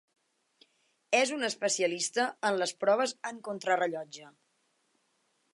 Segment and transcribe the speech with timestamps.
[1.17, 4.35] És un especialista en les proves en contrarellotge.